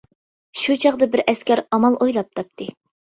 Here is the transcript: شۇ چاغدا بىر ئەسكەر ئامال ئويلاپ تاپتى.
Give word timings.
شۇ 0.61 0.77
چاغدا 0.85 1.07
بىر 1.15 1.23
ئەسكەر 1.31 1.61
ئامال 1.65 1.99
ئويلاپ 2.07 2.33
تاپتى. 2.39 2.69